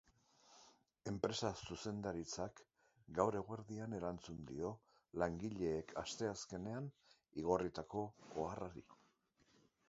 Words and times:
Enpresa 1.09 1.49
zuzendaritzak 1.65 2.61
gaur 3.19 3.37
eguerdian 3.41 3.93
erantzun 3.99 4.39
dio 4.53 4.71
langileek 5.25 5.95
asteazkenean 6.05 6.89
igorritako 7.43 8.05
oharrari. 8.47 8.87